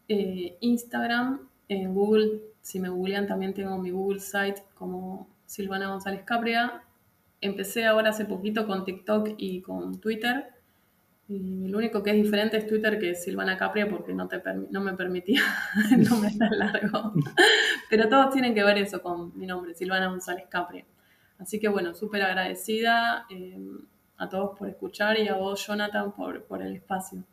eh, 0.07 0.57
Instagram, 0.59 1.47
en 1.67 1.93
Google, 1.93 2.41
si 2.61 2.79
me 2.79 2.89
googlean 2.89 3.27
también 3.27 3.53
tengo 3.53 3.77
mi 3.77 3.91
Google 3.91 4.19
site 4.19 4.63
como 4.73 5.29
Silvana 5.45 5.87
González 5.87 6.23
Capria. 6.23 6.83
Empecé 7.39 7.85
ahora 7.85 8.09
hace 8.09 8.25
poquito 8.25 8.67
con 8.67 8.83
TikTok 8.83 9.29
y 9.37 9.61
con 9.61 9.99
Twitter 9.99 10.51
y 11.31 11.69
lo 11.69 11.77
único 11.77 12.03
que 12.03 12.09
es 12.09 12.17
diferente 12.17 12.57
es 12.57 12.67
Twitter 12.67 12.99
que 12.99 13.11
es 13.11 13.23
Silvana 13.23 13.57
Capria 13.57 13.87
porque 13.87 14.13
no, 14.13 14.27
te 14.27 14.41
no 14.69 14.81
me 14.81 14.93
permitía 14.93 15.41
el 15.91 16.03
nombre 16.03 16.31
tan 16.37 16.59
largo. 16.59 17.13
Pero 17.89 18.09
todos 18.09 18.33
tienen 18.33 18.53
que 18.53 18.63
ver 18.63 18.77
eso 18.77 19.01
con 19.01 19.37
mi 19.37 19.45
nombre, 19.45 19.73
Silvana 19.73 20.09
González 20.09 20.45
Capria. 20.49 20.85
Así 21.37 21.57
que 21.57 21.69
bueno, 21.69 21.95
súper 21.95 22.21
agradecida 22.23 23.25
eh, 23.29 23.57
a 24.21 24.29
todos 24.29 24.57
por 24.57 24.69
escuchar 24.69 25.19
y 25.19 25.27
a 25.27 25.35
vos, 25.35 25.65
Jonathan, 25.65 26.13
por, 26.13 26.43
por 26.43 26.61
el 26.61 26.75
espacio. 26.75 27.23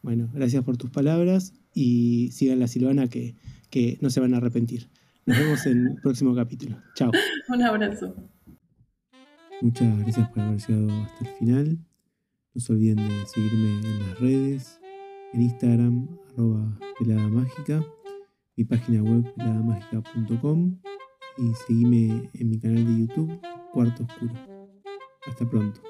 Bueno, 0.00 0.30
gracias 0.32 0.64
por 0.64 0.78
tus 0.78 0.88
palabras 0.88 1.52
y 1.74 2.30
sigan 2.32 2.58
la 2.58 2.68
Silvana 2.68 3.08
que, 3.08 3.36
que 3.68 3.98
no 4.00 4.08
se 4.08 4.20
van 4.20 4.32
a 4.32 4.38
arrepentir. 4.38 4.88
Nos 5.26 5.38
vemos 5.38 5.66
en 5.66 5.88
el 5.88 6.00
próximo 6.00 6.34
capítulo. 6.34 6.78
Chao. 6.94 7.10
Un 7.50 7.62
abrazo. 7.62 8.14
Muchas 9.60 9.98
gracias 9.98 10.26
por 10.30 10.40
haber 10.40 10.58
llegado 10.58 11.02
hasta 11.02 11.28
el 11.28 11.34
final. 11.36 11.78
No 12.54 12.60
se 12.62 12.72
olviden 12.72 12.96
de 12.96 13.26
seguirme 13.26 13.86
en 13.86 13.98
las 14.08 14.20
redes, 14.20 14.80
en 15.34 15.42
Instagram, 15.42 16.08
arroba 16.32 16.78
pelada 16.98 17.28
mágica, 17.28 17.84
mi 18.56 18.64
página 18.64 19.02
web 19.02 19.30
peladamagica.com 19.34 20.80
y 21.36 21.54
seguime 21.66 22.30
en 22.32 22.48
mi 22.48 22.58
canal 22.58 22.86
de 22.86 23.00
YouTube, 23.00 23.40
Cuarto 23.72 24.04
Oscuro. 24.04 24.32
Hasta 25.26 25.48
pronto. 25.48 25.89